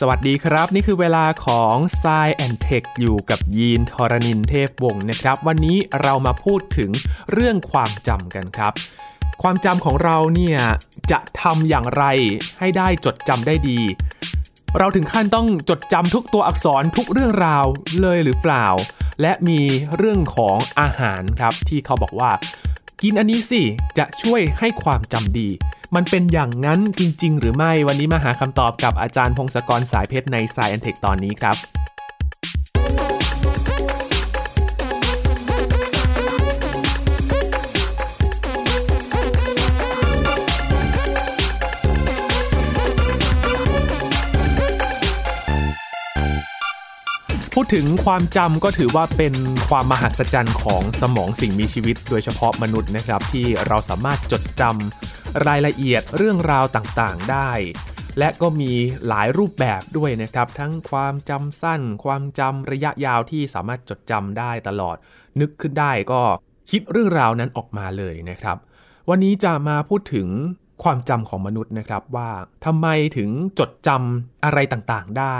[0.00, 2.04] สวัสดีครับ นี่คือเวลาของ s ซ
[2.36, 6.90] แอนเทคอยู่กับยีนทรณินเทพวงศ์นะครับ วันนี้เรามาพูดถึง
[7.32, 8.72] เรื่องความจำกันครับ
[9.42, 10.58] ความจำของเราเนี่ย
[11.10, 12.04] จะทำอย่างไร
[12.58, 13.80] ให้ได้จดจำได้ดี
[14.78, 17.64] เราถึงขั้นต้องจดจำทุกตัวอักษรทุกเรื่องราว
[18.00, 18.66] เลยหรือเปล่า
[19.20, 19.60] และมี
[19.96, 22.30] เรื่องของอาหารครับที่เขาบอกว่า
[23.02, 23.62] กินอันนี้สิ
[23.98, 25.48] จะช่วยให้ความจำดี
[25.96, 31.56] มันเป็นอย่างนั้นจริง ๆ หรือไม่วันนี้มาหาคำตอบกับอาจารย์พงศกรสายเพชรในสายแอนเทคตอนนี้ครับ
[47.56, 49.34] พูดถึงความจำก็ถือว่าเป็น
[49.68, 55.11] ความมหัศจรรย์ของสมองสิ่งมีชีวิต โดยเฉพาะมนุษย์นะครับ ที่เราสามารถจดจำ
[55.46, 57.50] รายละเอียดเรื่องราวต่างๆได้
[58.18, 58.72] และก็มี
[59.08, 64.96] หลายรูปแบบด้วยนะครับ ทั้งความจำสั้น ความจำระยะยาวที่สามารถจดจำได้ตลอด
[65.40, 66.22] นึกขึ้นได้ก็
[66.70, 68.56] คิดเรื่องราวนั้นออกมาเลยนะครับ
[69.08, 70.28] วันนี้จะมาพูดถึง
[70.82, 72.30] ความจำของมนุษย์นะครับว่า
[72.64, 75.38] ทำไมถึงจดจำอะไรต่างๆได้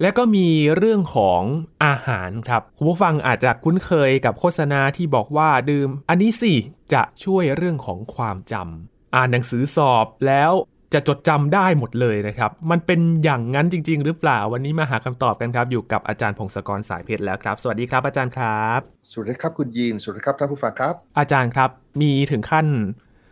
[0.00, 1.42] และก็มีเรื่องของ
[1.84, 6.54] อาหารครับคุณผู้ฟังอาจจะคุ้นเคยกับโฆษณาที่บอกว่าดื่ม อันนี้สิ
[6.92, 10.52] จะช่วยเรื่องของความจำ อ่านหนังสือสอบแล้ว
[10.94, 22.66] จะจดจำได้หมดเลยนะครับ มันเป็นอย่างนั้นจริง ๆ หรือเปล่า วันนี้มาหาคำตอบกันครับ อยู่กับอาจารย์พงศกรสายเพชรแล้วครับ สวัสดีครับอาจารย์ครับ สวัสดีครับคุณยีน สวัสดีครับท่านผู้ฟังครับ อาจารย์ครับ มีถึงขั้น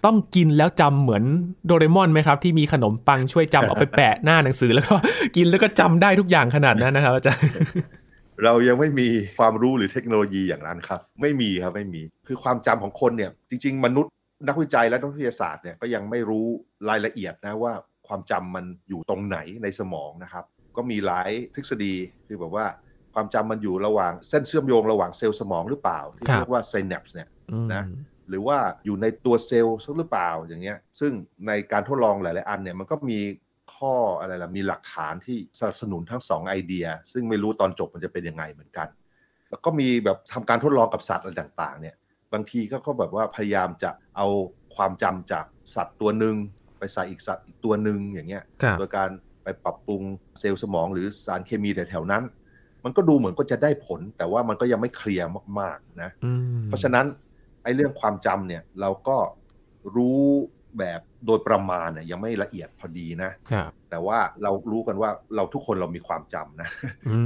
[0.07, 1.25] ต้องกินแล้วจำเหมือน
[1.67, 4.95] โดเรมอนไหมครับ ที่มีขนมปังช่วยจำเอาไปแปะหน้าหนังสือแล้วก็
[5.37, 7.51] กินแล้วก็จำได้ทุกอย่างขนาดนั้นนะครับอาจารย์
[8.45, 9.09] เรายังไม่มี
[9.39, 14.13] ความรู้หรือเทคโนโลยีอย่างนั้นครับ ไม่มีครับไม่มี คือความจำของคนเนี่ย จริง ๆ มนุษย์
[14.49, 16.47] นักวิจัยและนักวิทยาศาสตร์เนี่ยก็ยังไม่รู้
[16.89, 17.73] รายละเอียดนะว่า
[18.07, 20.45] ความจำมันอยู่ตรงไหนในสมองนะครับ
[20.77, 21.95] ก็มีหลายทฤษฎี
[22.27, 22.67] คือแบบว่า
[23.15, 27.29] ความจำมันอยู่ระหว่างเส้นเชื่อมโยงระหว่างเซลล์สมองหรือเปล่าที่เรียกว่า synapse เนี่ย
[27.75, 27.85] นะ
[28.29, 31.13] หรือว่าอยู่ในตัวเซลล์หรือเปล่าอย่างเงี้ย ซึ่ง
[31.47, 33.21] ในการทดลองหลาย ๆ อันเนี่ยมันก็มี
[33.77, 38.89] ข้ออะไรล่ะมีหลักฐานที่สนับสนุนทั้งสองไอเดีย ซึ่งไม่รู้ตอนจบมันจะเป็นยังไงเหมือนกัน
[39.51, 41.95] แล้วก็มีแบบทำการทดลองกับสัตว์อะไรต่าง ๆ เนี่ย
[42.33, 44.27] บางทีก็เขาแบบว่าพยายามจะเอา
[44.77, 45.45] ความจำจาก
[45.75, 46.37] สัตว์ตัวหนึ่ง
[46.79, 48.45] ไปใส่อีกสัตว์อีกตัวหนึ่งอย่างเงี้ย
[48.79, 49.09] โดยการ
[49.43, 50.03] ไปปรับปรุง
[50.41, 52.25] เซลล์สมองหรือสารเคมีแถวๆนั้น
[52.85, 55.29] มันก็ดูเหมือนก็จะได้ผล แต่ว่ามันก็ยังไม่เคลียร์
[55.61, 56.11] มากๆนะ
[56.67, 57.07] เพราะฉะนั้น
[57.63, 59.17] ไอ้เรื่องความจำเนี่ยเราก็
[59.97, 60.21] รู้
[60.79, 63.31] แบบโดยประมาณเนี่ยยังไม่ละเอียดพอดีนะ
[63.91, 66.69] แต่ว่าเรารู้กันว่าเราทุกคนเรามีความจำนะ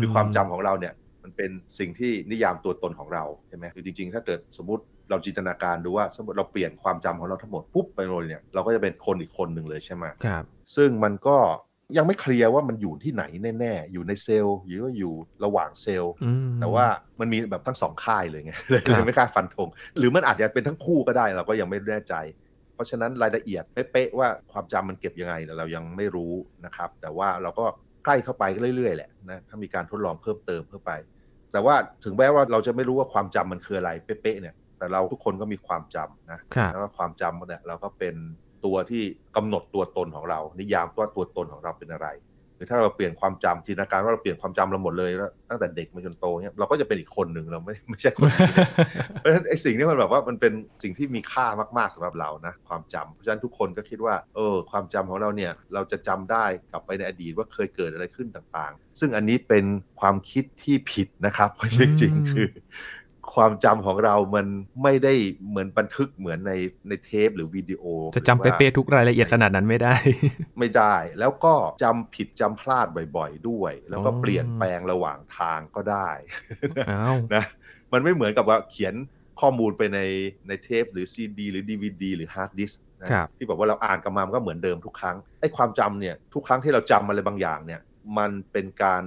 [0.00, 10.44] คือความจำของเราเนี่ยมันเป็นสิ่งที่นิยามตัวตนของเราใช่ไหมคือจริงๆ ถ้าเกิดสมมติ เราจินตนาการดูว่าสมมติเราเปลี่ยนความจำของเราทั้งหมดปุ๊บไปเลยเนี่ยเราก็จะเป็นคนอีกคนหนึ่งเลยใช่ไหมครับ
[10.76, 11.38] ซึ่งมันก็
[11.96, 13.24] ยังไม่เคลียร์ว่ามันอยู่ที่ไหน
[13.60, 16.14] แน่ๆ อยู่ในเซลล์หรือว่าอยู่ระหว่างเซลล์
[16.60, 16.86] แต่ว่า
[17.20, 19.68] มันมีแบบทั้งสองค่ายเลยไงเลยไม่กล้าฟันธง
[19.98, 22.14] หรือมันอาจจะเป็นทั้งคู่ก็ได้เราก็ยังไม่แน่ใจ
[22.74, 26.32] เพราะฉะนั้นรายละเอียดเป๊ะๆว่าความจำมันเก็บยังไงเรายังไม่รู้
[26.64, 27.66] นะครับ แต่ว่าเราก็
[28.04, 28.44] ใกล้เข้าไป
[28.76, 30.92] เรื่อยๆแหละนะถ้ามีการทดลองเพิ่มเติมเพิ่มไป
[31.52, 31.74] แต่ว่า
[32.04, 36.40] ถึงแม้ว่าเราจะไม่รู้ว่าความจำมันคืออะไรเป๊ะๆเนี่ย แต่เราทุกคนก็มีความจำนะ
[36.72, 38.14] แล้วก็ความจำเนี่ยเราก็เป็น
[38.64, 39.02] ตัวที่
[39.36, 42.08] กำหนดตัวตนของเรา นิยามว่าตัวตนของเราเป็นอะไร
[42.56, 48.30] หรือถ้าเราเปลี่ยนความจำจินตนาการว่าเราเปลี่ยนความจำเราหมดเลยแล้วตั้งแต่เด็กมาจนโตเนี่ยเราก็จะเป็นอีกคนหนึ่งเราไม่ไม่ใช่คน
[49.20, 51.46] เพราะฉะนั้นไอ้สิ่งนี้มันแบบว่ามันเป็นสิ่งที่มีค่า
[51.78, 59.64] มากๆสำหรับเรานะความจำเพราะฉะนั้นทุกคนก็คิดว่าเออความจำของเราเนี่ยเราจะจำได้กลับไปในอดีตว่าเคยเกิดอะไรขึ้นต่างๆ ซึ่งอันนี้เป็น
[60.00, 62.48] ความคิดที่ผิดนะครับเพราะจริงๆคือ
[63.34, 64.46] ความจำของเรามัน
[64.82, 65.14] ไม่ได้
[65.48, 66.52] เหมือนบันทึกเหมือนใน
[66.88, 67.84] ในเทปหรือวิดีโอ
[68.16, 69.94] จะจำเป๊ะๆทุกรายละเอียดขนาดนั้นไม่ได้
[70.58, 76.08] ไม่ได้แล้วก็จำผิดจำพลาดบ่อยๆด้วย แล้วก็เปลี่ยนแปลงระหว่างทางก็ได้
[77.34, 77.44] นะ
[77.92, 78.94] มันไม่เหมือนกับว่าเขียน
[79.40, 80.00] ข้อมูลไปใน
[80.48, 87.80] ในเทปหรือซีดีหรือ DVD หรือฮาร์ดดิสก์นะที่บอกว่าเราอ่านกลับมามันก็เหมือนเดิมทุกครั้งไอ้ความจำเนี่ยทุกครั้งที่เราจำอะไรบางอย่างเนี่ย
[88.18, 89.04] มันเป็นการ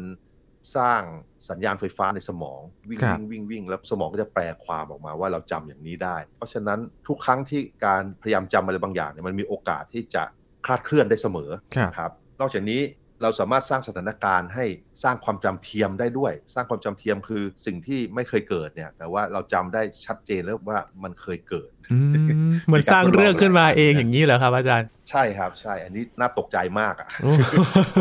[0.75, 1.01] สร้าง
[1.50, 10.23] สัญญาณไฟฟ้าในสมอง วิ่งวิ่งวิ่งวิ่งแล้วสมองก็จะแปลความออกมาว่าเราจำอย่างนี้ได้ เพราะฉะนั้นทุกครั้งที่การพยายามจำอะไรบางอย่างเนี่ยมันมีโอกาสที่จะ
[10.65, 11.50] คลาดเคลื่อนได้เสมอ
[11.97, 12.81] ครับนอกจากนี้
[13.21, 14.66] เราสามารถสร้างสถานการณ์ให้
[15.04, 21.69] สร้างความจำเทียมได้ด้วย สร้างความจำเทียมคือสิ่งที่ไม่เคยเกิดเนี่ย แต่ว่าเราจำได้ชัดเจนแล้วว่ามันเคยเกิด
[22.68, 27.10] เหมือนสร้างเรื่องขึ้นมาเองอย่างนี้เหรอครับ อาจารย์ ใช่ครับใช่ อันนี้น่าตกใจมากอะ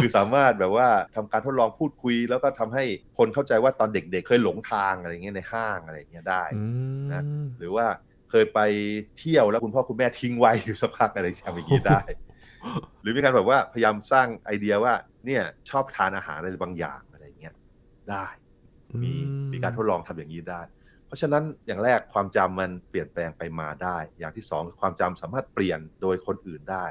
[0.02, 2.84] คือสามารถแบบว่าทำการทดลองพูดคุย แล้วก็ทำให้
[3.18, 6.42] คนเข้าใจว่าตอนเด็ก ๆ เคยหลงทางอะไรเงี้ยในห้างอะไรเงี้ยได้
[7.12, 7.22] นะ
[7.58, 7.86] หรือว่า
[8.30, 8.60] เคยไป
[9.18, 11.36] เที่ยวแล้วคุณพ่อคุณแม่ทิ้งไว้อยู่สักพักอะไรอย่า
[11.66, 12.00] งนี้ได้
[13.02, 14.94] หรือมีการแบบว่าพยายามสร้างไอเดียว่า
[15.26, 17.54] เนี่ยชอบทานอาหารอะไรบางอย่างอะไรเงี้ย
[18.10, 18.26] ได้
[19.02, 19.12] มี
[19.52, 20.62] มีการทดลองทำอย่างนี้ได้
[21.06, 26.84] เพราะฉะนั้นอย่างแรกความจำมันเปลี่ยนแปลงไปมาได้ อย่างที่สองความจำสามารถเปลี่ยนโดยคนอื่นได้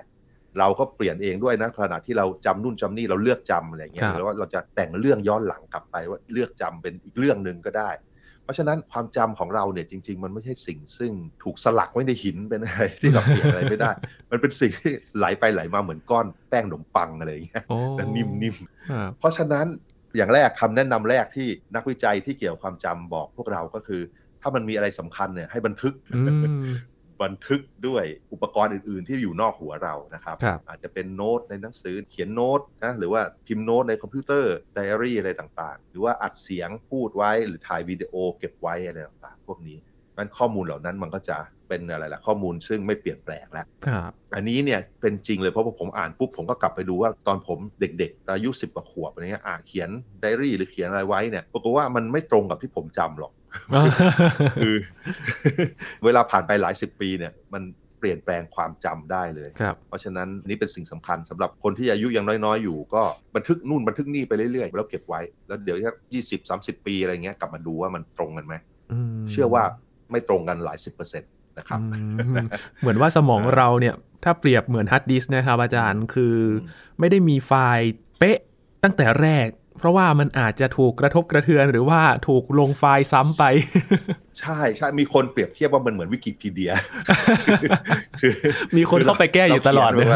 [0.59, 7.89] เราก็เปลี่ยนเองด้วยนะขณะที่เราจำนู่นจำนี่เราเลือกจำอะไรเงี้ยหรือว่าเราจะแต่งเรื่องย้อนหลังกลับไปว่าเลือกจำเป็นอีกเรื่องหนึ่งก็ได้
[8.47, 11.11] เพราะฉะนั้นความจำของเราเนี่ยจริง ๆ มันไม่ใช่สิ่งซึ่ง
[11.44, 13.91] ถูกสลักไว้ในหินเป็นอะไรที่เราเปลี่ยนอะไรไม่ได้
[14.31, 17.63] มันเป็นสิ่งที่ไหลไปไหลมาเหมือนก้อนแป้งขนมปังอะไรอย่างเงี้ย
[17.95, 19.65] แล้วนิ่มๆเพราะฉะนั้น
[20.17, 24.01] อย่างแรกคำแนะนำแรกที่นักวิจัยที่เกี่ยวความจำบอกพวกเราก็คือ
[24.41, 25.93] ถ้ามันมีอะไรสำคัญเนี่ยให้บันทึก
[27.23, 28.03] บันทึกด้วย
[28.33, 39.77] อุปกรณ์อื่น ๆ ที่อยู่นอกหัวเรานะครับรบอาจจะเป็นโน้ตในหนังสือเขียนโน้ตนะหรือว่าพิมพ์โน้ตในคอมพิวเตอร์ไดอารี่อะไรต่างๆ หรือว่าอัดเสียงพูดไว้หรือถ่ายวิดีโอเก็บไว้อะไรต่างๆ พวกนี้
[40.17, 41.37] นั้นข้อมูลเหล่านั้นมันก็จะ
[41.67, 49.89] เป็นอะไรล่ะข้อมูลซึ่งไม่เปลี่ยนแปลงแล้วครับอันนี้เนี่ยเป็นจริงเลยเพราะว่าผมอ่านปุ๊บผมก็กลับไปดูว่าตอนผมเด็กๆอายุสิบกว่าขวบอะไรเงี้ยอ่านเขียน
[50.21, 53.31] ไดอารี่หรือเขียนอะไรไว้เนี่ยปรากฏว่ามันไม่ตรงกับที่ผมจำหรอก
[54.63, 54.75] คือ
[56.03, 57.63] เวลาผ่านไปหลายสิบปีเนี่ย มัน
[57.99, 59.49] เปลี่ยนแปลงความจำได้เลย
[59.88, 63.01] เพราะฉะนั้นนี่เป็นสิ่งสำคัญสำหรับคนที่อายุยังน้อยๆ อยู่ ก็
[63.35, 68.55] บันทึกนู่นบันทึกนี่ไปเรื่อยๆ แล้วเก็บไว้ แล้วเดี๋ยวแค่ยี่สิบสามสิบปีอะไรเงี้ยกลับมาดูว่ามันตรงกันไหม
[69.31, 69.63] เชื่อว่า
[70.11, 71.79] ไม่ตรงกันหลายสิบเปอร์เซ็นต์นะครับ
[72.79, 76.35] เหมือนว่าสมองเราเนี่ย ถ้าเปรียบเหมือนฮาร์ดดิสก์นะครับอาจารย์คือ
[77.00, 78.39] ไม่ได้มีไฟล์เป๊ะ
[78.83, 79.47] ตั้งแต่แรก
[79.77, 83.44] เพราะว่ามันอาจจะถูกกระทบกระเทือนหรือว่าถูกลงไฟล์ซ้ำไป
[84.39, 86.74] ใช่ใช่มีคนเปรียบเทียบว่ามันเหมือนวิกิพีเดีย
[88.21, 88.33] คือ
[88.77, 90.07] มีคนเข้าไปแก้อยู่ตลอดเลย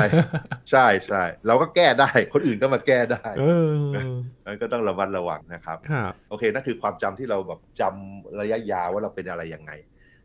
[0.71, 3.23] ใช่ใช่เราก็แก้ได้ คนอื่นก็มาแก้ได้
[4.47, 5.77] มันก็ต้องระวัดระวังนะครับ
[6.29, 9.71] โอเคนั่นคือความจำที่เราแบบจำระยะยาวว่าเราเป็นอะไรยังไง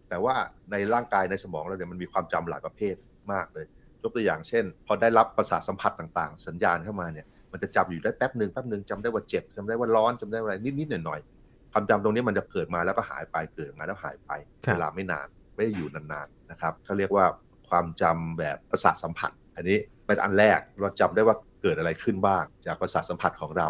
[0.09, 0.35] แต่ว่า
[0.71, 2.95] ในร่างกายในสมองเราเนี่ยมันมีความจำหลายประเภท
[3.33, 3.67] มากเลย
[4.03, 14.31] ยกตัวอย่างเช่น พอได้รับประสาทสัมผัสต่างๆ สัญญาณเข้ามาเนี่ย มันจะจำอยู่ได้แป๊บหนึ่งแป๊บหนึ่งจำได้ว่าเจ็บจำได้ว่าร้อนจำได้ว่าอะไรนิดๆหน่อยๆความจำตรงนี้มันจะเกิดมาแล้วก็หายไปเกิดมาแล้วหายไป
[14.73, 17.25] เวลาไม่นานไม่ได้อยู่นานๆนะครับเขาเรียกว่า
[17.69, 23.69] ความจำแบบประสาทสัมผัส อันนี้เป็นอันแรกเราจำได้ว่าเกิดอะไรขึ้นบ้าง จากประสาทสัมผัสของเรา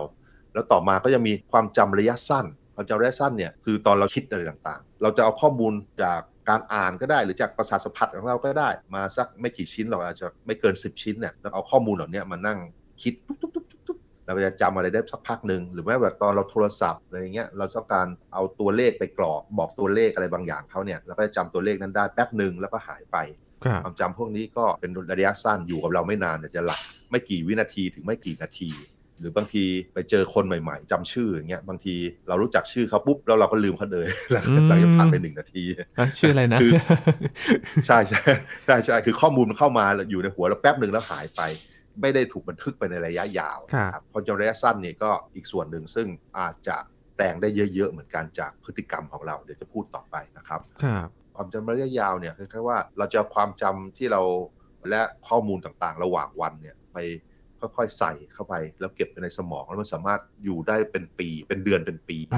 [0.52, 12.58] แล้วต่อมาก็จะมีความจำระยะสั้น ความจำระยะสั้นเนี่ยคือตอนเราคิดอะไรต่างๆ เราจะเอาข้อมูลจากการอ่านก็ได้หรือจากประสาทสัมผัสของเราก็ได้ มาสักไม่กี่ชิ้นเราอาจจะไม่เกิน 10 ชิ้นเนี่ยแล้วเอาข้อมูลเหล่านี้มานั่ง
[13.02, 13.55] คิดตุ๊บๆๆ
[14.26, 23.17] เราจะจำอะไรได้สักพักหนึ่งหรือแม้แบบตอนเราโทรศัพท์อะไรเงี้ยเราต้องการเอาตัวเลขไปกรอกบอกตัวเลขอะไรบางอย่างเขาเนี่ยเราก็จะจำตัวเลขนั้นได้แป๊บหนึ่งแล้วก็หายไป
[23.84, 26.81] ความจำพวกนี้ก็เป็นระยะสั้นอยู่กับเราไม่นานจะหลัก
[27.11, 28.70] ไม่กี่วินาทีถึงไม่กี่นาที
[29.20, 29.64] หรือบางที
[29.94, 31.94] ไปเจอคนใหม่ๆจำชื่ออย่างเงี้ยบางที
[32.28, 35.64] เรารู้จักชื่อเขาปุ๊บแล้วเราก็ลืมเขาเลยหลังจากผ่านไปหนึ่งนาที
[36.19, 36.61] ชื่ออะไรนะ
[37.87, 38.23] ใช่ใช่
[38.67, 41.43] ใช่ใช่คือข้อมูลเข้ามาอยู่ในหัวเราแป๊บหนึ่งแล้วหายไป
[42.00, 43.58] ไม่ได้ถูกบันทึกไปในระยะยาว
[43.93, 46.08] ครับพอจะระยะสั้นนี่ก็อีกส่วนหนึ่งซึ่ง
[46.38, 46.76] อาจจะ
[47.16, 54.22] แปลงได้เยอะๆ เหมือนกันจากพฤติกรรมของเราเดี๋ยวจะพูดต่อไปนะครับครับความจำระยะยาวเนี่ยคือแค่ว่าเราจะความจำที่เรา
[54.90, 56.98] และข้อมูลต่างๆ ระหว่างวันเนี่ยไป
[57.76, 62.37] ค่อยๆใส่เข้าไป แล้วเก็บไปในสมองแล้วมันสามารถอยู่ได้เป็นปีเป็นเดือนเป็นปีไป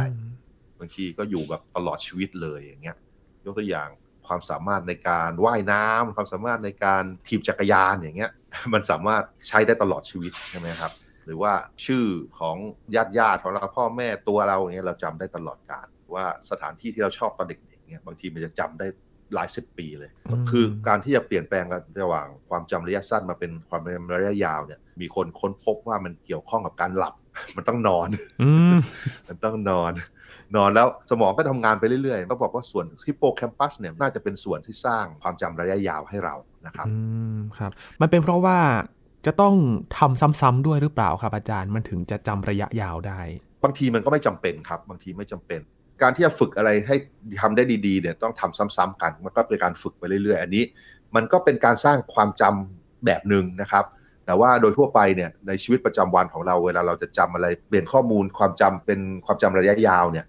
[0.79, 2.97] บางทีก็อยู่แบบตลอดชีวิตเลยอย่างเงี้ย
[3.45, 3.89] ยกตัวอย่าง
[4.27, 8.31] ความสามารถในการว่ายน้ำความสามารถในการถีบจักรยานอย่างเงี้ย
[8.73, 10.93] มันสามารถใช้ได้ตลอดชีวิตใช่ไหมครับ
[11.25, 11.53] หรือว่า
[11.87, 12.05] ชื่อ
[12.39, 12.57] ของ
[12.95, 18.87] ญาติญาติของเราพ่อแม่ตัวเราอย่างเงี้ยเราจำได้ตลอดกาลว่าสถานที่ที่เราชอบตอนเด็กๆเนี่ยบางทีมันจะจำได้
[19.35, 20.11] หลายสิบปีเลย
[20.51, 27.15] คือการที่จะเปลี่ยนแปลงกันระหว่างความจำระยะสั้นมาเป็นความจำระยะยาวเนี่ย มีคนค้นพบว่ามันเกี่ยวข้องกับการหลับ
[27.57, 28.09] มันต้องนอน
[29.29, 29.93] มันต้องนอน
[30.57, 36.35] นอนแล้วสมองก็ทำงานไปเรื่อยๆ ก็บอกว่าส่วนฮิปโปแคมปัสเนี่ยน่าจะเป็นส่วนที่สร้างความจำระยะยาวให้เรา
[36.67, 36.95] นะครับอื
[37.35, 38.59] มครับ มันเป็นเพราะว่า
[39.27, 39.55] จะต้อง
[39.99, 43.21] ทำซ้ำๆด้วยหรือเปล่าครับอาจารย์มันถึงจะจำระยะยาวได้
[43.65, 45.61] บางทีมันก็ไม่จำเป็นครับ บางทีไม่จำเป็น
[46.03, 46.97] การที่จะฝึกอะไรให้
[47.41, 50.65] ทำได้ดีๆเนี่ยต้องทำซ้ำๆกันมันก็เป็นการฝึกไปเรื่อย ๆ อันนี้
[51.15, 53.85] มันก็เป็นการสร้างความจำแบบหนึ่งนะครับ
[54.27, 60.27] แต่ว่าโดยทั่วไปเนี่ยในชีวิตประจำวันของเราเวลาเราจะจำอะไรเปลี่ยนข้อมูลความจำเป็นความจำระยะยาวเนี่ย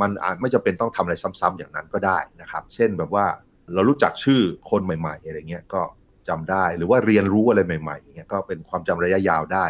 [0.00, 3.26] มันอาจไม่จำเป็นต้องทำอะไรซ้ำๆอย่างนั้นก็ได้นะครับ เช่นแบบว่า
[3.74, 5.82] เรารู้จักชื่อคนใหม่ ๆ อะไรเงี้ยก็
[6.28, 9.66] จำได้ หรือว่าเรียนรู้อะไรใหม่ๆอย่างเงี้ยก็เป็นความจำระยะยาวได้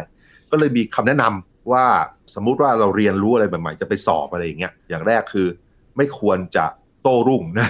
[0.51, 1.85] ก็เลยมีคำแนะนำว่า
[2.35, 5.47] สมมุติว่าเราเรียนรู้อะไรใหม่ๆจะไปสอบอะไรอย่างเงี้ยอย่างแรกคือ
[5.97, 6.65] ไม่ควรจะ
[7.01, 7.67] โต้รุ่งนะ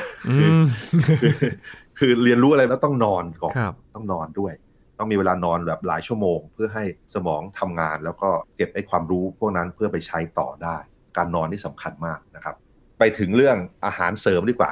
[1.99, 3.53] คือเรียนรู้อะไรแล้วต้องนอนก่อน
[3.95, 4.53] ต้องนอนด้วย
[4.97, 6.83] ต้องมีเวลานอนแบบหลายชั่วโมง เพื่อให้
[7.15, 10.77] สมองทำงานแล้วก็เก็บไอ้ความรู้พวกนั้นเพื่อไปใช้ต่อได้
[11.17, 12.55] การนอนนี่สำคัญมากนะครับ
[12.99, 14.71] ไปถึงเรื่องอาหารเสริมดีกว่า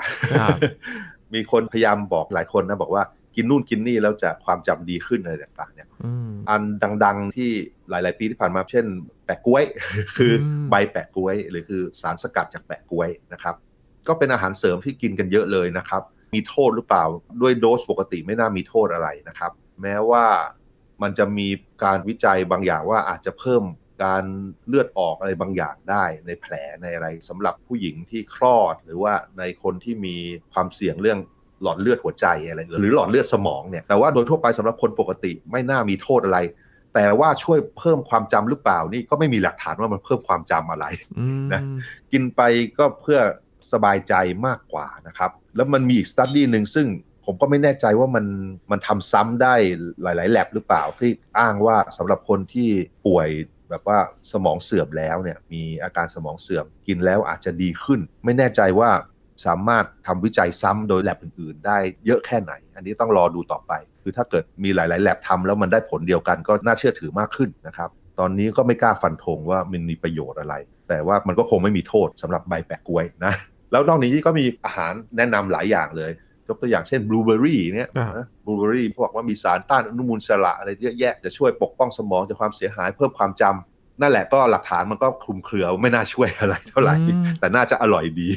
[1.33, 3.03] มีคนพยายามบอกหลายคนนะบอกว่า
[3.35, 6.61] กินนู่นกินนี่แล้วจะความจำดีขึ้นอะไรต่างๆเนี่ยอืมอัน
[7.05, 7.51] ดังๆที่
[7.89, 8.85] หลาย ๆ ปีที่ผ่านมาเช่น
[9.25, 9.63] แปะกล้วย
[10.17, 13.55] คืออมใบแปะกล้วย หรือคือสารสกัดจากแปะกล้วยนะครับ
[14.07, 16.01] ก็เป็นอาหารเสริมที่กินกันเยอะเลยนะครับ
[16.33, 17.03] มีโทษหรือเปล่า
[17.41, 20.25] ด้วยโดสปกติไม่น่ามีโทษอะไรนะครับ แม้ว่า
[21.01, 21.47] มันจะมี
[21.83, 23.63] การวิจัยบางอย่างว่าอาจจะเพิ่ม
[24.03, 24.23] การ
[24.67, 30.15] เลือดออกอะไรบางอย่างได้ในแผลในอะไรสำหรับผู้หญิงที่คลอด หรือว่าในคนที่มี
[30.53, 31.19] ความเสี่ยงเรื่อง
[31.63, 36.39] หลอดเลือดหัวใจอะไรหรือหลอดเลือดสมองเนี่ยแต่ว่าโดยทั่วไปสำหรับคนปกติไม่น่ามีโทษอะไร
[36.95, 40.85] แต่ว่าช่วยเพิ่มความจำหรือเปล่านี่ก็ไม่มีหลักฐานว่ามันเพิ่มความจำอะไร
[41.19, 41.61] อืมนะ
[42.11, 42.41] กินไป
[42.77, 43.19] ก็เพื่อ
[43.73, 44.13] สบายใจ
[44.47, 46.87] มากกว่านะครับ แล้วมันมีอีกสตัดดี้หนึ่งซึ่ง
[47.25, 48.25] ผมก็ไม่แน่ใจว่ามัน
[48.71, 49.55] มันทำซ้ำได้
[50.01, 52.69] หลาย ๆ แลบหรือเปล่าที่อ้างว่าสำหรับคนที่
[53.05, 53.29] ป่วย
[53.69, 53.99] แบบว่า
[54.31, 58.91] สมองเสื่อมแล้วเนี่ยมีอาการสมองเสื่อมกินแล้วอาจจะดีขึ้น ไม่แน่ใจว่า
[59.45, 70.55] สามารถทำวิจัยซ้ำโดยแลบอื่นๆ ได้เยอะแค่ไหน อันนี้ต้องรอดูต่อไป คือถ้าเกิดมีหลายๆแลบทำแล้วมันได้ผลเดียวกันก็น่าเชื่อถือมากขึ้นนะครับตอนนี้ก็ไม่กล้าฟันธงว่ามันมีประโยชน์อะไร
[70.89, 73.33] แต่ว่ามันก็คงไม่มีโทษสำหรับใบแปะกล้วยนะ
[73.71, 76.11] แล้วนอกนี้ก็มีอาหารแนะนำหลายอย่างเลย
[76.49, 88.27] ยกตัวอย่างเช่นบลูเบอร์รี่เนี่ยอ่าบลูเบอร์รี่พวกว่ามีสารต้านอนุมูลอิสระอะไรเยอะแยะจะช่วยปกป้องสมองจากความเสียหายเพิ่มความจำนั่นแหละก็หลักฐานมันก็คลุมเครือไม่น่าช่วยอะไรเท่าไหร่อืมแต่น่าจะอร่อยดี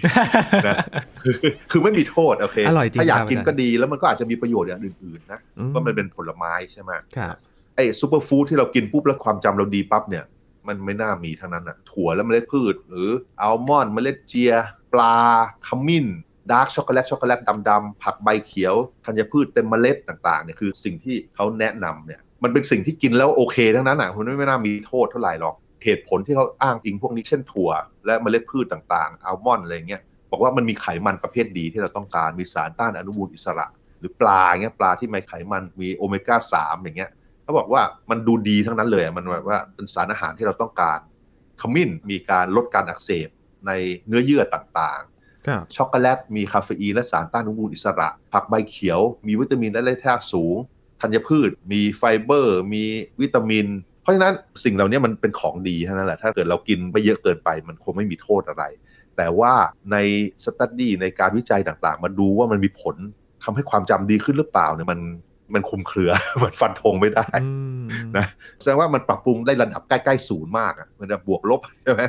[0.67, 0.77] นะ
[1.23, 1.37] คือ
[1.71, 7.35] คือไม่มีโทษโอเคอร่อยจริงถ้าอยากครับกินอาจารย์ก็ดีแล้วมันก็อาจจะมีประโยชน์อย่างอื่นๆนะอืก็มันเป็นผลไม้ใช่ไหมครับ
[7.77, 10.25] ไอ้ superfood ที่เรากินปุ๊บแล้วความจำเราดีปั๊บเนี่ย
[10.69, 13.09] มันไม่น่ามีทั้งนั้นอะ ถั่วและเมล็ดพืช หรือ
[13.41, 14.53] อัลมอนด์เมล็ดเจีย
[14.93, 15.17] ปลา
[15.67, 16.07] ขมิ้น
[16.51, 27.71] ดาร์กช็อกโกแลตช็อกโกแลตดำๆผักใบเขียวธัญพืชเต็มเมล็ดต่างๆเนี่ยคือสิ่งที่เขาแนะนำเนี่ยมันเป็นสิ่งที่กินแล้วโอเคทั้งนั้นอะมันไม่ไม่น่ามีโทษเท่าไหร่หรอกเหตุผลที่เขาอ้างอิงพวกนี้เช่นถั่ว
[28.07, 33.67] และเมล็ดพืชต่างๆอัลมอนด์อะไรเงี้ยบอกว่ามันมีไขมันประเภทดีที่เราต้องการมีสารต้านอนุมูลอิสระ
[33.99, 37.11] หรือปลาเงี้ยปลาที่มีไขมันมีโอเมก้าสามอย่างเงี้ย
[37.43, 40.99] เขาบอกว่ามันดูดีทั้งนั้นเลยมันแบบว่าเป็นสารอาหารที่เราต้องการ
[41.61, 43.29] ขมิ้นมีการลดการอักเสบ
[43.67, 43.71] ใน
[44.07, 45.12] เนื้อเยื่อต่างๆ
[45.77, 50.57] ช็อกโกแลตมีคาเฟอีนและสารต้านอนุมูลอิสระ ผักใบเขียว มีวิตามินและแร่ธาตุสูง
[51.01, 52.85] ธัญพืช มีไฟเบอร์ มี
[53.21, 53.67] วิตามิน
[54.03, 54.35] เพราะฉะนั้น
[54.65, 58.65] สิ่งเหล่านี้มันเป็นของดีเท่านั้นแหละ ถ้าเกิดเรากินไม่เยอะเกินไปมันคงไม่มีโทษอะไร
[59.17, 59.53] แต่ว่า
[59.93, 59.97] ใน
[60.45, 62.97] study ในการวิจัยต่างๆมาดูว่ามันมีผล
[63.45, 65.01] ทำให้ความจำดีขึ้นหรือเปล่าเนี่ยมัน
[65.55, 66.11] มันคลุมเครือ
[66.45, 68.27] มันฟันธงไม่ได้อืมนะ
[68.61, 72.03] แสดงว่ามันปรับปรุงได้ระดับใกล้ๆศูนย์มากอะมันจะบวกลบใช่ไหม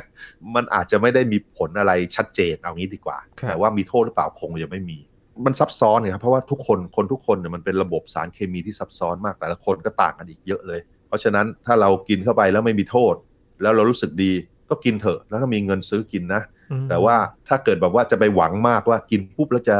[0.54, 4.98] มันอาจจะไม่ได้มีผลอะไรชัดเจนเอางี้ดีกว่าครับแต่ว่ามีโทษหรือเปล่าคงจะไม่มี
[5.46, 13.14] มันซับซ้อนเนี่ยครับเพราะว่าทุกคนคนทุกคนเนี่ยมันเป็นระบบสารเคมีที่ซับซ้อนมากแต่ละคนก็ต่างกันอีกเยอะเลย เพราะฉะนั้นถ้าเรากินเข้าไปแล้วไม่มีโทษ
[13.62, 14.32] แล้วเรารู้สึกดี
[14.70, 17.16] ก็กินเถอะแล้วถ้ามีเงินซื้อกินนะอืมแต่ว่า
[17.48, 19.76] ถ้าเกิดแบบว่าจะไปหวังมากว่ากินปุ๊บแล้วจะ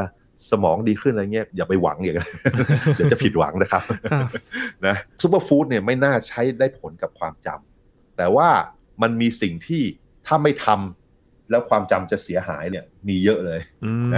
[0.50, 2.31] สมองดีขึ้นอะไรเงี้ยอย่าไปหวังอย่างนั้น
[2.95, 4.29] เดี๋ยวจะผิดหวังนะครับครับ
[4.87, 8.49] นะซูเปอร์ฟู้ดเนี่ยไม่น่าใช้ได้ผลกับความจำแต่ว่า
[9.03, 9.83] มันมีสิ่งที่
[10.26, 10.79] ถ้าไม่ทำ
[11.50, 14.11] แล้วความจำจะเสียหายเนี่ยมีเยอะเลยอืม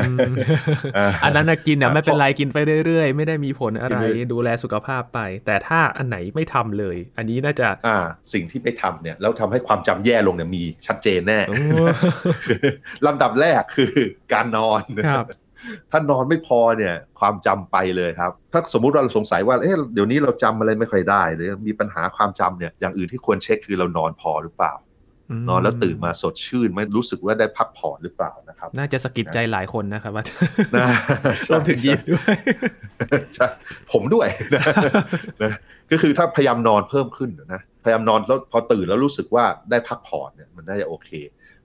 [0.96, 7.98] อ่าอันนั้นนะกินเนี่ยไม่เป็นไรกินไปเรื่อยๆ ไม่ได้มีผลอะไรกินไปดูแลสุขภาพไป แต่ถ้าอันไหนไม่ทำเลย อันนี้น่าจะอ่า
[8.32, 11.56] สิ่งที่ไม่ทำเนี่ยแล้วทำให้ความจำแย่ลงเนี่ยมีชัดเจนแน่โอ้
[13.06, 13.92] ลำดับแรกคือ
[14.32, 14.80] การนอน
[15.14, 15.26] ครับ
[15.90, 24.74] ถ้านอนไม่พอเนี่ยความจำไปเลยครับ ถ้าสมมุติเราสงสัยว่าเอ๊ะเดี๋ยวนี้เราจำอะไรไม่ค่อยได้หรือมีปัญหาความจำเนี่ยอย่างอื่นที่ควรเช็คคือเรานอนพอหรือเปล่า
[25.48, 30.24] นอนแล้วตื่นมาสดชื่นไหม่รู้สึกว่าได้พักผ่อนหรือเปล่านะครับ น่าจะสะกิดใจหลายคนนะครับว่า
[30.76, 30.86] นะ
[31.48, 32.34] รวมถึงยีนด้วย
[33.34, 33.46] ใช่
[33.92, 34.62] ผมด้วยนะ
[35.42, 35.52] นะ
[35.90, 41.10] ก็คือถ้าพยายามนอนเพิ่มขึ้นนะพยายามนอนแล้วพอตื่นแล้วรู้สึกว่าได้พักผ่อนเนี่ยมันน่าจะโอเค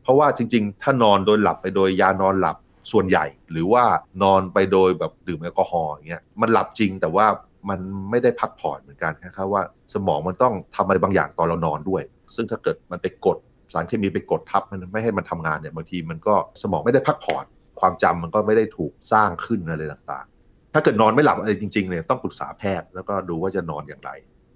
[0.04, 2.58] เพราะว่าจริง ๆ ถ้านอนโดยหลับไปโดยยานอนหลับ
[2.92, 3.84] ส่วนใหญ่ หรือว่า
[4.24, 7.26] นอนไปโดยแบบดื่มแอลกอฮอล์อย่างเงี้ยมันหลับจริงแต่ว่า
[7.70, 12.04] มันไม่ได้พักผ่อนเหมือนกันนะครับว่า สมองมันต้องทำอะไรบางอย่างตอนเรานอนด้วย
[12.36, 13.38] ซึ่งถ้าเกิดมันไปกด
[13.74, 17.46] สารเคมีไปกดทับมันไม่ให้มันทำงานเนี่ยบางทีมันก็สมองไม่ได้พักผ่อน
[17.80, 24.12] ความจำมันก็ไม่ได้ถูกสร้างขึ้นอะไรต่างๆ ถ้าเกิดนอนไม่หลับอะไรจริงๆเนี่ยต้องปรึกษาแพทย์แล้วก็ดูว่าจะนอนอย่างไร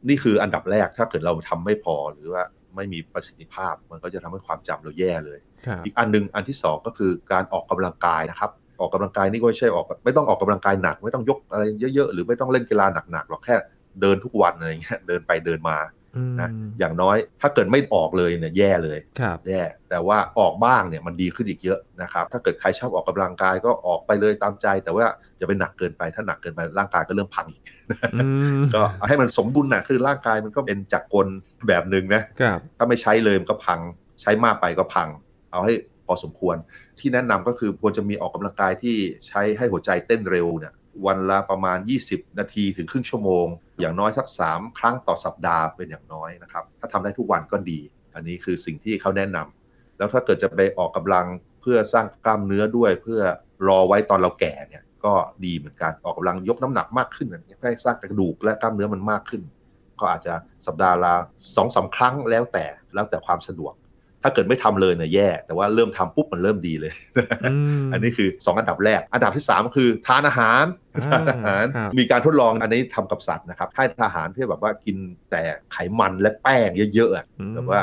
[0.08, 2.44] นี่คืออันดับแรกถ้าเกิดเราทำไม่พอหรือว่า
[2.75, 11.63] ไม่มีประสิทธิภาพ มันก็จะทำให้ความจำเราแย่เลยครับอีกอันหนึงอันที่สองก็คือการออกกำลังกายนะครับ ออกกำลังกายนี่ก็ไม่ใช่ออกไม่ต้องออกกำลังกายหนัก ไม่ต้องยกอะไร
[11.96, 13.55] เยอะๆหรือไม่ต้องเล่นกีฬาหนักๆหรอกแค่
[14.01, 16.04] เดินทุกวันอะไรเงี้ยเดินไปเดินมาอืม
[16.39, 25.05] นะอย่างน้อยถ้าเกิดไม่ออกเลยเนี่ยแย่เลยครับแย่แต่ว่าออกบ้างเนี่ยมันดีขึ้นอีกเยอะนะครับถ้าเกิดใครชอบออกกำลังกายก็ออกไปเลยตามใจ แต่ว่า
[25.38, 27.63] อย่าไปหนักเกินไปถ้าหนักเกินไปร่างกายก็เริ่มพังอีก
[28.15, 31.27] อืมก็เอาให้มันสมดุลนะคือร่างกายมันก็เป็นจักรกล
[31.67, 33.79] แบบหนึ่งนะครับถ้าไม่ใช้เลยมันก็พัง
[34.22, 35.07] ใช้มากไปก็พัง
[35.51, 35.74] เอาให้
[36.05, 36.55] พอสมควร
[37.00, 38.95] ที่แนะนำก็คือควรจะมีออกกำลังกายที่
[39.27, 40.74] ใช้ให้หัวใจเต้นเร็วเนี่ย
[41.06, 41.78] วันละประมาณ
[42.10, 43.48] 20 นาทีถึงครึ่งชั่วโมง
[43.80, 47.80] อย่างน้อยสัก 3 ครั้งต่อสัปดาห์เป็นอย่างน้อยนะครับ ถ้าทำได้ทุกวันก็ดี
[48.16, 51.25] อันนี้คือสิ่งที่เขาแนะนำแล้วถ้าเกิดจะไปออกกำลัง
[51.62, 53.22] เพื่อสร้างกล้ามเนื้อด้วย เพื่อ
[53.68, 55.14] รอไว้ตอนเราแก่เนี่ยก็
[55.46, 59.42] ดีเหมือนกันออกกำลังยกน้ำหนักมากขึ้นเพื่อให้สร้างกระดูกและกล้ามเนื้อมันมากขึ้น
[60.00, 60.34] ก็อาจจะ
[60.66, 61.14] สัปดาห์ละ
[61.56, 63.74] สองสาครั้งแล้วแต่แล้วแต่ความสะดวก
[64.25, 66.94] ถ้าเกิดไม่ทำเลยเนี่ยแย่ แต่ว่าเริ่มทำปุ๊บมันเริ่มดีเลย
[67.94, 70.63] อันนี้คือ 2 อันดับแรก อันดับที่ 3 คือทานอาหาร
[71.12, 71.65] ทานอาหาร
[71.98, 74.98] มีการทดลองอันนี้ทำกับสัตว์นะครับให้อาหารที่แบบว่ากิน
[75.32, 75.41] แต่
[75.72, 77.82] ไขมันและแป้งเยอะๆแบบว่า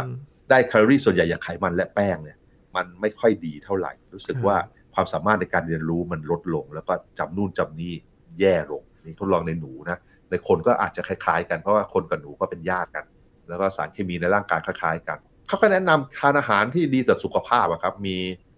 [0.51, 2.37] ได้แคลอรี่ส่วนใหญ่จากไขมันและแป้งเนี่ย
[2.77, 4.57] มันไม่ค่อยดีเท่าไหร่ รู้สึกว่า
[4.95, 7.95] ความสามารถในการเรียนรู้มันลดลง แล้วก็จำนู่นจำนี่
[8.41, 9.99] แย่ลงนี่ทดลองในหนูนะ
[10.31, 13.05] ในคนก็อาจจะคล้ายๆ กันเพราะว่าคนกับหนูก็เป็นญาติกัน
[13.49, 15.19] แล้วก็สารเคมีในร่างกายคล้ายๆกัน
[15.53, 18.17] เขาก็แนะนำทานอาหารที่ดีต่อสุขภาพครับ มี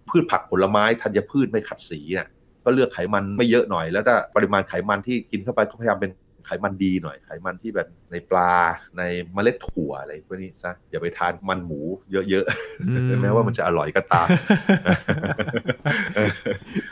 [0.09, 2.29] พืชผักผลไม้ธัญพืชไม่ขัดสีเนี่ย
[2.65, 6.11] ก็เลือกไขมันไม่เยอะหน่อย แล้วถ้าปริมาณไขมันที่กินเข้าไปก็พยายามเป็น
[6.47, 8.53] ไขมันดีหน่อย ไขมันที่แบบในปลา
[8.99, 11.81] ในเมล็ดถั่วอะไรพวกนี้ซะอย่าไปทานมันหมู
[12.31, 14.27] เยอะๆแม้ว่ามันจะอร่อยก็ตาม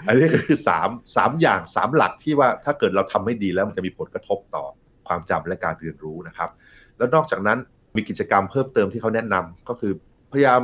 [0.06, 4.64] อันนี้คือสามสามอย่างสามหลักที่ว่าถ้าเกิดเราทำไม่ดีแล้วมันจะมีผลกระทบต่อ
[5.06, 6.50] ความจำและการเรียนรู้นะครับ
[6.96, 7.58] แล้วนอกจากนั้น
[7.96, 9.92] มีกิจกรรมเพิ่มเติมที่เขาแนะนำก็คือ
[10.32, 10.62] พยายาม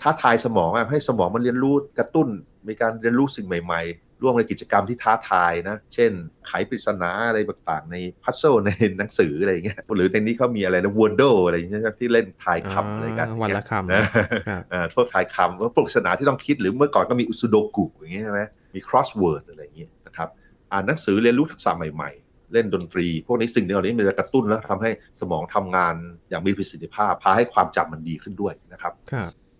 [0.00, 2.28] ท้าทายสมองให้สมองมันเรียนรู้กระตุ้น
[2.68, 6.10] มีการเรียนรู้สิ่งใหม่ ๆ ร่วมในกิจกรรมที่ท้าทายนะ เช่น
[6.46, 14.02] ไขปริศนาอะไรต่างๆ ในพัซเซิลในหนังสืออะไรอย่างเงี้ยหรือในนี้เขามีอะไรนะวอร์ดอะไรอย่างเงี้ยที่เล่นทายคำอะไรกันวันละคำนะ
[14.94, 18.40] พวกทายคำว่าปริศนาที่ต้องคิดหรือเมื่อก่อนก็มีอุสุโดกุอย่างเงี้ยใช่ไหม
[18.74, 20.28] มี crossword อะไรอย่างเงี้ยนะครับ
[20.72, 25.94] อ่านหนังสือเรียนรู้ทักษะใหม่ๆ เล่นดนตรี พวกนี้สิ่งเหล่านี้มันจะกระตุ้นแล้วทำให้สมองทำงาน
[26.28, 28.92] อย่างมีประสิทธิภาพ พาให้ความจำมันดีขึ้นด้วยนะครับ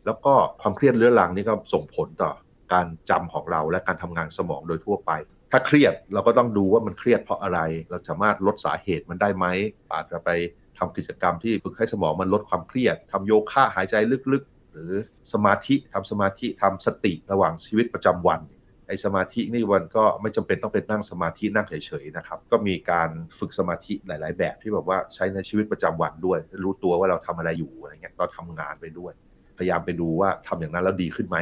[0.06, 2.30] แล้วก็ความเครียดเรื้อรังนี่ก็ส่งผลต่อ
[2.72, 5.10] การจำของเราและการทำงานสมองโดยทั่วไป
[5.50, 7.60] ถ้าเครียดเราก็ต้องดูว่ามันเครียดเพราะอะไร
[7.90, 9.46] เราสามารถลดสาเหตุมันได้ไหม
[9.92, 10.30] อาจจะไป
[10.78, 13.94] ทำกิจกรรมที่ฝึกให้สมองมันลดความเครียดทำโยคะหายใจ
[14.32, 14.92] ลึกๆ หรือ
[15.32, 18.40] สมาธิทำสมาธิทำสติระหว่างชีวิตประจำวัน
[18.88, 29.12] ไอ้สมาธินี่วันก็ไม่จำเป็นต้องเป็นนั่งสมาธินั่งเฉยๆนะครับ ก็มีการฝึกสมาธิหลาย ๆ แบบที่แบบว่าใช้ในชีวิตประจำวันด้วย รู้ตัวว่าเราทำอะไรอยู่อะไรเงี้ยก็ทำงานไปด้วย
[29.58, 31.38] พยายามไปดูว่าทำอย่างนั้นแล้วดีขึ้นไหม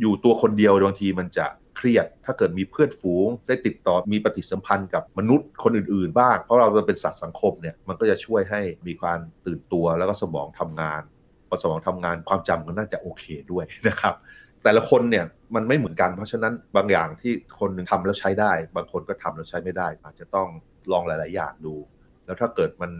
[0.00, 1.46] อยู่ตัวคนเดียวบางทีมันจะ
[1.76, 11.02] เครียด ถ้าเกิดมีเพื่อนฝูง ได้ติดต่อมีปฏิสัมพันธ์กับมนุษย์คนอื่น ๆ บ้าง เพราะเราเป็นสัตว์สังคมเนี่ยมันก็จะช่วยให้มีความตื่นตัวแล้วก็สมองทำงาน
[11.48, 14.14] พอสมองทำงานความจำก็น่าจะโอเคด้วยนะครับ
[14.64, 20.48] แต่ละคนเนี่ยมันไม่เหมือนกันเพราะฉะนั้นบางอย่างที่คนหนึ่งทำแล้วใช้ได้ บางคนก็ทำแล้วใช้ไม่ได้ อาจจะต้อง
[20.92, 21.74] ลองหลาย ๆ อย่างดู
[22.26, 22.90] แล้วถ้าเกิดมัน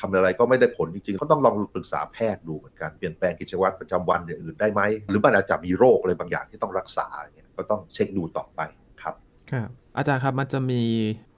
[0.00, 8.60] ทำอะไรก็ไม่ได้ผลจริง ๆ ก็ต้องลองปรึกษาแพทย์ดูเหมือนกันเปลี่ยนแปลงกิจวัตรประจำวันอย่างอื่นได้ไหมหรือมันอาจจะมีโรคอะไรบางอย่างที่ต้องรักษาเนี่ยก็ต้องเช็คดูต่อไป
[9.02, 9.14] ครับ
[9.52, 10.82] ครับ อาจารย์ครับมันจะมี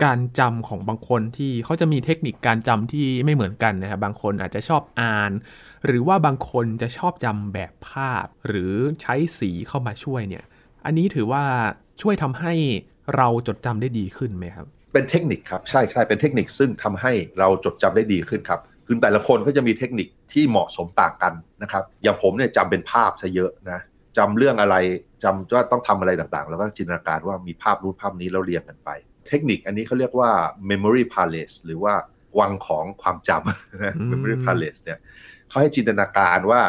[0.04, 5.32] การจำของบางคนที่เขาจะมีเทคนิคการจำที่ไม่เหมือนกันนะครับบางคนอาจจะชอบอ่าน
[5.86, 10.44] หรือว่าบางคนจะชอบจำแบบภาพ หรือใช้สีเข้ามาช่วยเนี่ย
[10.84, 11.44] อันนี้ถือว่า
[12.02, 12.52] ช่วยทำให้
[13.16, 23.80] เราจดจำได้ดีขึ้นไหมครับ เป็นเทคนิคครับใช่ใช่เป็นเทคนิคซึ่งทำให้เราจดจำได้ดีขึ้นครับคือแต่ละคนก็จะมีเทคนิคที่เหมาะสมต่างกันนะครับอย่างผมเนี่ยจำเป็นภาพซะเยอะนะ
[24.18, 24.76] จำเรื่องอะไร
[25.24, 28.90] จำว่าต้องทำอะไรต่างๆ แล้วก็จินตนาการว่ามีภาพรูปภาพนี้แล้วเรียงกันไป
[29.28, 30.30] เทคนิคอันนี้เขาเรียกว่า
[30.70, 31.94] memory palace หรือว่า
[32.40, 34.98] วังของความจำนะ memory palace เนี่ย
[35.48, 36.62] เขาให้จินตนาการว่า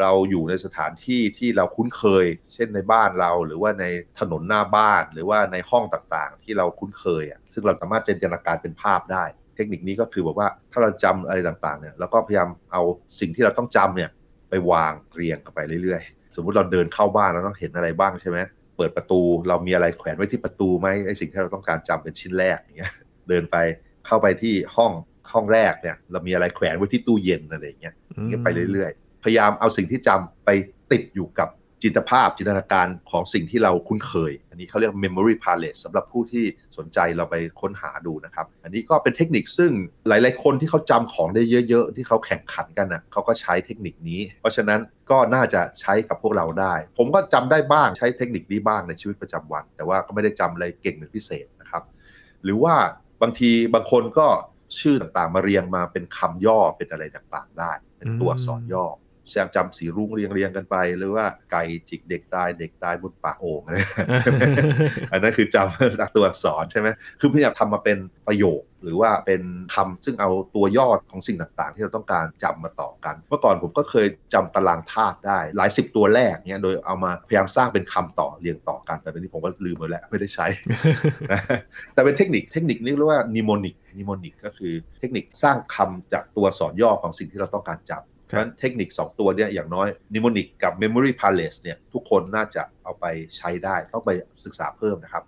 [0.00, 3.84] เราอยู่ในสถานที่ที่เราคุ้นเคย เช่นในบ้านเราหรือว่าใน
[4.20, 9.24] ถนนหน้าบ้าน หรือว่าในห้องต่างๆ ที่เราคุ้นเคยอะซึ่งเราสามารถจินตนาการเป็นภาพได้
[9.56, 12.82] เทคนิคนี้ก็คือบอกว่าถ้าเราจำอะไรต่างๆเนี่ยเราก็พยายามเอา
[13.20, 14.10] สิ่งที่เราต้องจำเนี่ย
[14.50, 18.38] ไปวางเรียงกันไปเรื่อยๆ สมมุติเราเดินเข้าบ้านเราต้องเห็นอะไรบ้างใช่ไหม
[18.76, 22.92] เปิดประตูเรามีอะไรแขวนไว้ที่ประตูไหมไอสิ่งที่เราต้องการจำเป็นชิ้นแรกอย่างเงี้ย
[23.28, 23.56] เดินไป
[24.06, 24.92] เข้าไปที่ห้อง
[25.32, 27.94] ห้องแรกเนี่ย เรามีอะไรแขวนไว้ที่ตู้เย็นอะไรอย่างเงี้ย
[28.44, 30.50] ไปเรื่อยๆ พยายามเอาสิ่งที่จำไป
[30.92, 31.48] ติดอยู่กับ
[31.82, 36.44] จินตภาพจินตนาการของสิ่งที่เราคุ้นเคย อันนี้เขาเรียก memory palace สำหรับผู้ที่
[36.78, 39.72] สนใจเราไปค้นหาดูนะครับ อันนี้ก็เป็นเทคนิคซึ่ง
[40.08, 51.82] หลาย ๆ คนที่เขาจำของได้เยอะ ๆ ที่เขาแข่งขันกันนะ่ะเขาก็ใช้เทคนิคนี้ เพราะฉะนั้นก็น่าจะใช้กับพวกเราได้ ผมก็จำได้บ้างใช้เทคนิคนี้บ้างในชีวิตประจำวัน แต่ว่าก็ไม่ได้จำอะไรเก่งเป็นพิเศษนะครับ
[52.44, 52.74] หรือว่า
[53.22, 54.26] บางทีบางคนก็
[54.80, 58.86] ชื่อต่างๆ มาเรียงมาเป็นคำย่อเป็นอะไรต่างๆ ได้ เป็นตัวอักษรย่อ
[59.30, 63.76] แซมจำสีรุ้งเรียงเรียงกันไป หรือว่าไก่จิกเด็กตายเด็กตายบนปากโอ่งอะไร
[65.12, 66.88] อันนั้นคือจำตัวอักษรใช่ไหม
[67.20, 69.42] คือพยายามทำมาเป็นประโยคหรือว่าเป็น
[69.74, 80.46] คำซึ่งเอาตัวย่อของสิ่งต่างๆ ที่เราต้องการจำมาต่อกัน เมื่อก่อนผมก็เคยจำตารางธาตุได้ หลายสิบตัวแรกเนี่ยโดยเอามาพยายามสร้างเป็นคำต่อเรียงต่อกัน แต่ตอนนี้ผมก็ลืมไปแล้วไม่ได้ใช้
[81.94, 94.10] แต่เป็นเทคนิคเทคนิคนี้เรียกว่า mnemonic mnemonic ก็คือเทคนิคสร้างคำจากตัวสอนย่อของสิ่งที่เราต้องการจำ เพราะฉะนั้นเทคนิค 2 ตัวเนี่ยอย่างน้อยนิโมนิกกับ Memory Palace เนี่ยทุกคนน่าจะเอาไปใช้ได้ ต้องไป
[94.44, 95.24] ศึกษาเพิ่มนะครับ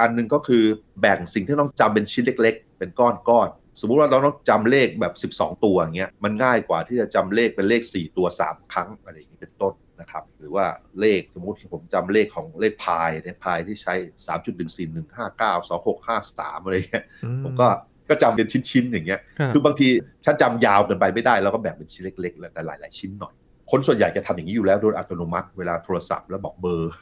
[0.00, 0.64] อันหนึ่งก็คือ
[1.00, 3.48] แบ่งสิ่งที่ต้องจำเป็นชิ้นเล็ก ๆ เป็นก้อนก้อน
[3.80, 10.66] สมมุติว่าเราต้องจำเลขแบบ 12 ตัวอย่างเงี้ยมันง่ายกว่าที่จะจำเลขเป็นเลข 4 ตัว 3 ครั้งอะไรอย่างนี้เป็นต้นนะครับหรือว่า
[11.00, 13.94] เลขสมมุติผมจำเลขของเลขพายเนี่ยพายที่ใช้
[14.26, 17.04] 3 1 4 1 5 9 2 6 5 3 อะไรเงี้ย
[17.44, 17.68] ผมก็
[18.08, 19.20] ก็จำเป็นชิ้นๆอย่างเงี้ย
[19.54, 19.88] คือบางที
[20.24, 23.34] ถ้าจำยาวเกินไปไม่ได้เราก็แบ่งเป็นชิ้นเล็กๆแล้วแต่หลาย ๆ ชิ้นหน่อย
[23.70, 26.92] คนส่วนใหญ่จะทำอย่างนี้อยู่แล้วโดยอัตโนมัติเวลาโทรศัพท์แล้วบอกเบอร์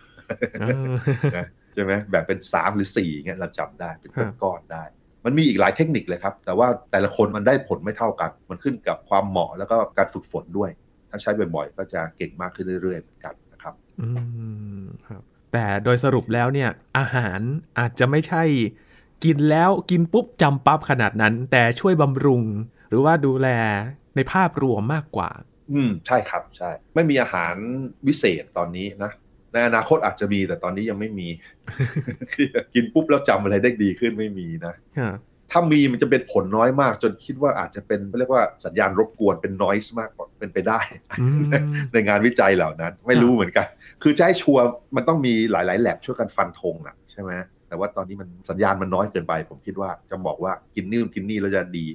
[1.74, 4.10] ใช่ไหมแบ่งเป็น3หรือ4เงี้ยเราจำได้เป็น
[4.42, 4.84] ก้อนๆได้
[5.24, 10.70] มันมีอีกหลายเทคนิคเลยครับ แต่ว่าแต่ละคนมันได้ผลไม่เท่ากัน มันขึ้นกับความเหมาะแล้วก็การฝึกฝนด้วย
[11.10, 14.06] ถ้าใช้บ่อยๆ ก็จะเก่งมากขึ้นเรื่อยๆเหมือนกันนะครับอื
[14.80, 17.40] มครับ แต่โดยสรุปแล้วเนี่ยอาหาร
[17.78, 18.42] อาจจะไม่ใช่
[19.24, 22.42] กินแล้วกินปุ๊บจำปั๊บขนาดนั้น แต่ช่วยบำรุง
[22.88, 23.48] หรือว่าดูแล
[24.16, 25.30] ในภาพรวมมากกว่า
[25.72, 27.54] อืมใช่ครับใช่ ไม่มีอาหาร
[28.06, 29.12] วิเศษตอนนี้นะ
[29.52, 31.28] ในอนาคตอาจจะมีแต่ตอนนี้ยังไม่มี
[32.74, 34.74] กินปุ๊บแล้วจำอะไรได้ดีขึ้นไม่มีนะ
[35.50, 40.80] ถ้ามีมันจะเป็นผลน้อยมาก จนคิดว่าอาจจะเป็นเรียกว่าสัญญาณรบกวนเป็นนอยส์มากกว่าเป็นไปได้
[41.92, 43.66] ในงานวิจัยเหล่านั้น ไม่รู้เหมือนกัน
[44.02, 44.64] คือจะให้ชัวร์
[44.96, 47.32] มันต้องมีหลายๆแลบช่วยกันฟันธงอะใช่ไหม
[47.72, 51.86] แต่ว่าตอนนี้มันสัญญาณมันน้อยเกินไป ผมคิดว่าจะบอกว่ากินนี่กินนี่แล้วจะดี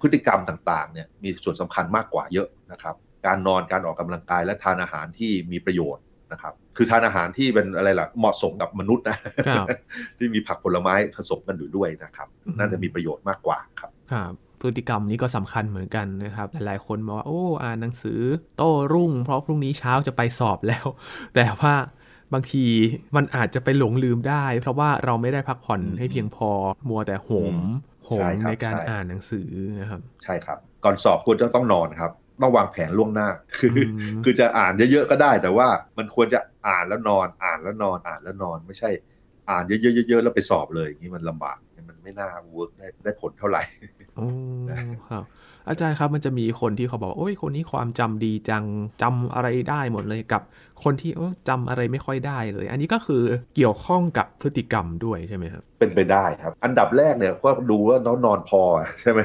[0.00, 2.94] พฤติกรรมต่างๆเนี่ยมีส่วนสำคัญมากกว่าเยอะนะครับ
[3.26, 9.18] การนอนการออกกำลังกายและทานอาหารที่มีประโยชน์นะครับ คือทานอาหารที่เป็นอะไรล่ะเหมาะสมกับมนุษย์นะ
[10.18, 18.20] ที่มีผักผลไม้ผสมกันอยู่ด้วยนะครับน่าจะมีประโยชน์มากกว่าครับครับพฤติกรรมนี้ก็สำคัญเหมือนกันนะครับ หลายๆคนบอกว่าโอ้อ่านหนังสือ
[18.56, 20.86] โต้รุ่ง เพราะพรุ่งนี้เช้าจะไปสอบแล้ว
[21.34, 21.74] แต่ว่า
[22.34, 22.64] บางที
[23.16, 26.50] มันอาจจะไปหลงลืมได้ เพราะว่าเราไม่ได้พักผ่อนให้เพียงพอ
[26.88, 27.56] มัวแต่โหม
[28.04, 29.48] โหมในการอ่านหนังสือ
[29.80, 32.12] นะครับ ใช่ครับ ก่อนสอบควรจะต้องนอนครับ
[32.42, 33.76] ต้องวางแผนล่วงหน้า คือ
[34.24, 38.90] คือจะอ่านเยอะๆก็ได้ แต่ว่ามันควรจะอ่านแล้วนอน อ่านแล้วนอน อ่านแล้วนอน ไม่ใช่
[39.50, 41.56] อ่านเยอะๆๆแล้วไปสอบเลยอย่างนี้มันลำบาก
[41.88, 43.62] มันไม่น่า work ได้ได้ผลเท่าไหร่
[44.16, 44.26] โอ้
[45.10, 45.24] ครับ
[45.68, 48.64] อาจารย์ครับมันจะมีคนที่เขาบอกโอ้ยคนนี้ความจำดีจัง
[49.02, 50.42] จำอะไรได้หมดเลยกับ
[50.84, 51.10] คนที่
[51.48, 53.22] จำอะไรไม่ค่อยได้เลย อันนี้ก็คือ
[53.56, 58.62] เกี่ยวข้องกับพฤติกรรมด้วยใช่ไหมครับเป็นไปได้ครับ อันดับแรกเนี่ยก็ดูว่าน้องนอนพอ
[59.00, 59.20] ใช่ไหม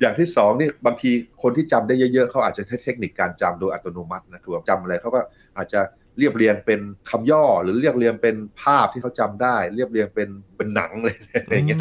[0.00, 1.10] อย่างที่สองนี่บางที
[1.42, 5.20] คนที่จำได้เยอะๆเขาอาจจะใช้เทคนิคการจำโดยอัตโนมัตินะคือจำอะไรเขาก็
[5.56, 5.80] อาจจะ
[6.18, 11.16] เรียบเรียงเป็นคำย่อหรือเรียบเรียงเป็นภาพที่เขาจำได้ เรียบเรียงเป็นเป็นหนังเลย
[11.56, 11.78] อย่างเงี้ย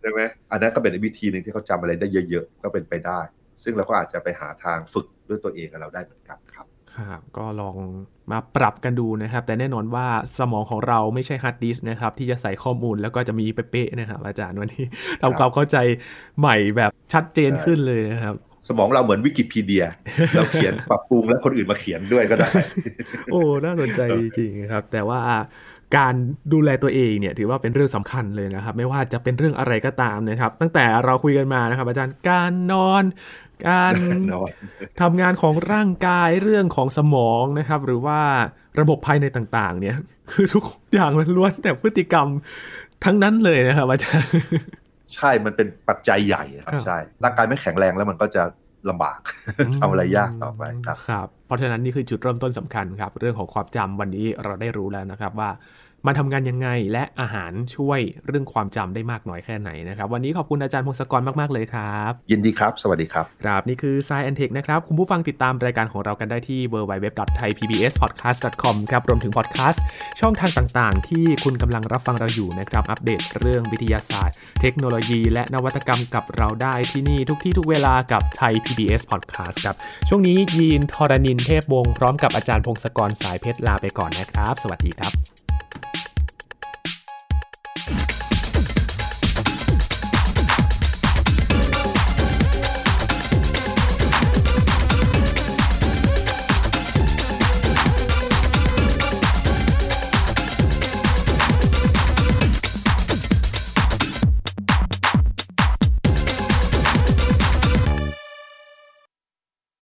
[0.00, 0.20] ใช่ไหม
[0.50, 3.20] อันนั้นก็เป็นวิธีหนึ่งที่เขาจำอะไรได้เยอะๆ ก็เป็นไปได้
[3.62, 7.76] ซึ่งเราก็อาจจะไปหาทางฝึกด้วยตัวเองกับเราได้เหมือนกันรับครับก็ลอง
[8.30, 10.06] มาปรับกันดูนะครับ แต่แน่นอนว่า
[10.38, 14.84] สมองของเราไม่ใช่ฮาร์ดดิสก์นะครับ ที่จะใส่ข้อมูลแล้วก็จะมีเป๊ะๆนะครับ อาจารย์วันนี้
[15.22, 15.76] ทำความเข้าใจ
[16.38, 18.34] ใหม่แบบชัดเจนขึ้นเลยนะครับ
[18.68, 19.84] สมองเราเหมือนวิกิพีเดีย
[20.34, 22.50] เราเขียนปรับปรุงแล้วคนอื่นมาเขียนด้วยก็ได้
[23.32, 25.20] โอ้ น่าสนใจจริงๆครับ แต่ว่า
[25.96, 26.14] การ
[26.52, 33.04] ดูแลตัวเองเนี่ยถือว่าเป็นเรื่องสำคัญเลยนะครับ ไม่ว่าจะเป็นเรื่องอะไรก็ตามนะครับ ตั้งแต่เราคุยกันมานะครับ อาจารย์การนอน
[33.68, 33.94] การ
[35.00, 38.20] ทำงานของร่างกายเรื่องของสมองนะครับ หรือว่า
[38.80, 39.96] ระบบภายในต่างๆ เนี่ย
[40.32, 42.26] คือทุกอย่างมันล้วนแต่พฤติกรรม
[43.04, 44.30] ทั้งนั้นเลยนะครับอาจารย์
[45.14, 48.42] ใช่มันเป็นปัจจัยใหญ่ครับ ใช่ร่างกายไม่แข็งแรงแล้วมันก็จะ
[48.90, 49.18] ลำบาก
[49.80, 55.50] ทำอะไรยากต่อไปครับครับ เพราะฉะนั้นนี่คือจุดเริ่มต้นสำคัญครับ เรื่องของความจำวันนี้เราได้รู้แล้วนะครับว่า
[56.06, 69.82] มันทำงานยังไงและอาหารช่วยเรื่องความจำได้มากน้อยแค่ไหนนะครับ วันนี้ขอบคุณอาจารย์พงศกรมาก ๆ เลยครับ ยินดีครับ สวัสดีครับครับนี่คือ s ายแอนเทคนะครับ คุณผู้ฟังติดตามรายการของเรากันได้ที่ www.thaipbspodcast.com ครับรวมถึงพอดแคสต์
[70.20, 79.76] ช่องทางต่างๆ ที่คุณกำลังรับฟังเราอยู่นะครับ อัปเดตเรื่องวิทยาศาสตร์ เทคโนโลยี และนวัตกรรมกับเราได้ที่นี่ทุกที่ทุกเวลากับไทย PBS Podcast ครับ
[80.08, 85.35] ช่วงนี้ยีนทรณินเทพวงศ์พร้อมกับอาจารย์พงศกรสายเพชรลาไปก่อนนะครับ สวัสดีครับ